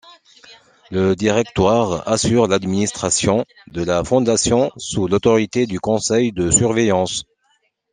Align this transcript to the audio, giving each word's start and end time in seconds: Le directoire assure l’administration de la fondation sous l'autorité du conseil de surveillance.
Le 0.89 1.15
directoire 1.15 2.07
assure 2.09 2.47
l’administration 2.47 3.45
de 3.67 3.83
la 3.83 4.03
fondation 4.03 4.71
sous 4.77 5.07
l'autorité 5.07 5.67
du 5.67 5.79
conseil 5.79 6.31
de 6.31 6.49
surveillance. 6.49 7.25